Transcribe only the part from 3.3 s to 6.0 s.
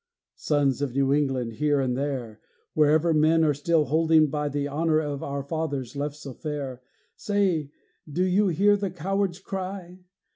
are still holding by The honor our fathers